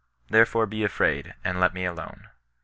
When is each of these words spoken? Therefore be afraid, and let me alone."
Therefore 0.29 0.65
be 0.65 0.83
afraid, 0.83 1.35
and 1.43 1.59
let 1.59 1.75
me 1.75 1.85
alone." 1.85 2.27